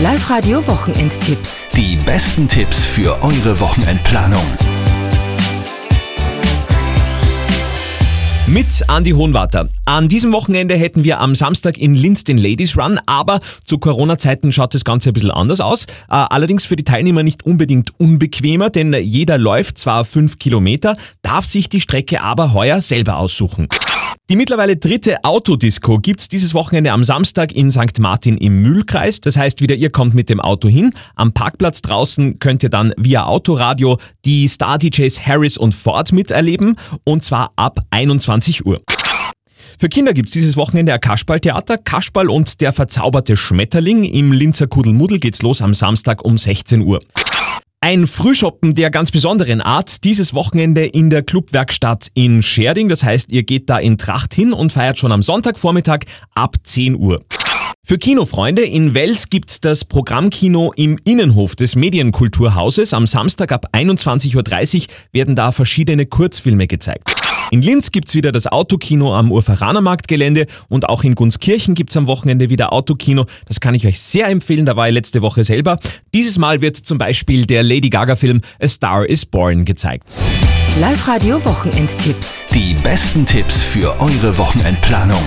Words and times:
Live-Radio 0.00 0.64
Wochenendtipps. 0.68 1.66
Die 1.74 1.96
besten 1.96 2.46
Tipps 2.46 2.84
für 2.84 3.20
eure 3.20 3.58
Wochenendplanung. 3.58 4.46
Mit 8.46 8.66
Andy 8.86 9.10
Hohenwarter. 9.10 9.68
An 9.86 10.06
diesem 10.06 10.32
Wochenende 10.32 10.76
hätten 10.76 11.02
wir 11.02 11.18
am 11.18 11.34
Samstag 11.34 11.78
in 11.78 11.96
Linz 11.96 12.22
den 12.22 12.38
Ladies 12.38 12.78
Run, 12.78 13.00
aber 13.06 13.40
zu 13.64 13.78
Corona-Zeiten 13.78 14.52
schaut 14.52 14.72
das 14.72 14.84
Ganze 14.84 15.10
ein 15.10 15.14
bisschen 15.14 15.32
anders 15.32 15.60
aus. 15.60 15.86
Äh, 16.08 16.10
allerdings 16.10 16.64
für 16.64 16.76
die 16.76 16.84
Teilnehmer 16.84 17.24
nicht 17.24 17.44
unbedingt 17.44 17.90
unbequemer, 17.98 18.70
denn 18.70 18.92
jeder 18.92 19.36
läuft 19.36 19.78
zwar 19.78 20.04
fünf 20.04 20.38
Kilometer, 20.38 20.96
darf 21.22 21.44
sich 21.44 21.68
die 21.68 21.80
Strecke 21.80 22.22
aber 22.22 22.52
heuer 22.52 22.80
selber 22.80 23.16
aussuchen. 23.16 23.66
Die 24.30 24.36
mittlerweile 24.36 24.76
dritte 24.76 25.24
Autodisco 25.24 25.98
gibt's 26.00 26.28
dieses 26.28 26.52
Wochenende 26.52 26.92
am 26.92 27.02
Samstag 27.02 27.50
in 27.50 27.72
St. 27.72 27.98
Martin 27.98 28.36
im 28.36 28.60
Mühlkreis. 28.60 29.22
Das 29.22 29.38
heißt, 29.38 29.62
wieder 29.62 29.74
ihr 29.74 29.88
kommt 29.88 30.14
mit 30.14 30.28
dem 30.28 30.38
Auto 30.38 30.68
hin. 30.68 30.90
Am 31.14 31.32
Parkplatz 31.32 31.80
draußen 31.80 32.38
könnt 32.38 32.62
ihr 32.62 32.68
dann 32.68 32.92
via 32.98 33.24
Autoradio 33.24 33.96
die 34.26 34.46
Star-DJs 34.46 35.26
Harris 35.26 35.56
und 35.56 35.74
Ford 35.74 36.12
miterleben 36.12 36.76
und 37.04 37.24
zwar 37.24 37.52
ab 37.56 37.80
21 37.88 38.66
Uhr. 38.66 38.82
Für 39.80 39.88
Kinder 39.88 40.12
gibt's 40.12 40.32
dieses 40.32 40.58
Wochenende 40.58 40.92
ein 40.92 41.00
Kasperltheater. 41.00 41.78
Kasperl 41.78 42.28
und 42.28 42.60
der 42.60 42.74
verzauberte 42.74 43.34
Schmetterling. 43.34 44.04
Im 44.04 44.32
Linzer 44.32 44.66
Kuddelmuddel 44.66 45.20
geht's 45.20 45.40
los 45.40 45.62
am 45.62 45.74
Samstag 45.74 46.22
um 46.22 46.36
16 46.36 46.82
Uhr. 46.82 47.00
Ein 47.80 48.08
Frühshoppen 48.08 48.74
der 48.74 48.90
ganz 48.90 49.12
besonderen 49.12 49.60
Art, 49.60 50.02
dieses 50.02 50.34
Wochenende 50.34 50.84
in 50.84 51.10
der 51.10 51.22
Clubwerkstatt 51.22 52.08
in 52.12 52.42
Scherding. 52.42 52.88
Das 52.88 53.04
heißt, 53.04 53.30
ihr 53.30 53.44
geht 53.44 53.70
da 53.70 53.78
in 53.78 53.98
Tracht 53.98 54.34
hin 54.34 54.52
und 54.52 54.72
feiert 54.72 54.98
schon 54.98 55.12
am 55.12 55.22
Sonntagvormittag 55.22 56.00
ab 56.34 56.56
10 56.64 56.96
Uhr. 56.96 57.22
Für 57.86 57.96
Kinofreunde 57.96 58.62
in 58.62 58.94
Wels 58.94 59.30
gibt's 59.30 59.60
das 59.60 59.84
Programmkino 59.84 60.72
im 60.74 60.96
Innenhof 61.04 61.54
des 61.54 61.76
Medienkulturhauses. 61.76 62.92
Am 62.94 63.06
Samstag 63.06 63.52
ab 63.52 63.66
21.30 63.72 64.34
Uhr 64.36 64.86
werden 65.12 65.36
da 65.36 65.52
verschiedene 65.52 66.04
Kurzfilme 66.04 66.66
gezeigt. 66.66 67.17
In 67.50 67.62
Linz 67.62 67.90
gibt's 67.92 68.14
wieder 68.14 68.30
das 68.30 68.46
Autokino 68.46 69.14
am 69.14 69.32
Urferanermarktgelände 69.32 70.46
und 70.68 70.88
auch 70.88 71.02
in 71.02 71.14
Gunskirchen 71.14 71.74
gibt's 71.74 71.96
am 71.96 72.06
Wochenende 72.06 72.50
wieder 72.50 72.72
Autokino. 72.72 73.24
Das 73.46 73.60
kann 73.60 73.74
ich 73.74 73.86
euch 73.86 74.00
sehr 74.00 74.28
empfehlen, 74.28 74.66
da 74.66 74.76
war 74.76 74.88
ich 74.88 74.94
letzte 74.94 75.22
Woche 75.22 75.44
selber. 75.44 75.78
Dieses 76.12 76.36
Mal 76.38 76.60
wird 76.60 76.76
zum 76.76 76.98
Beispiel 76.98 77.46
der 77.46 77.62
Lady 77.62 77.88
Gaga 77.88 78.16
Film 78.16 78.42
A 78.60 78.68
Star 78.68 79.06
is 79.06 79.24
Born 79.24 79.64
gezeigt. 79.64 80.18
Live-Radio 80.78 81.42
Wochenendtipps. 81.44 82.42
Die 82.52 82.74
besten 82.74 83.24
Tipps 83.24 83.62
für 83.62 83.98
eure 84.00 84.36
Wochenendplanung. 84.36 85.24